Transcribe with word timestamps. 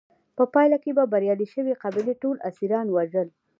په 0.37 0.43
پایله 0.53 0.77
کې 0.83 0.91
به 0.97 1.03
بریالۍ 1.13 1.47
شوې 1.53 1.73
قبیلې 1.83 2.13
ټول 2.21 2.35
اسیران 2.49 2.87
وژل. 2.91 3.27